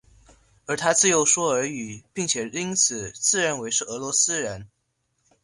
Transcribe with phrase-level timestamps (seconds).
[0.65, 4.67] 而他自幼说俄语并且因此自认为是俄罗斯人。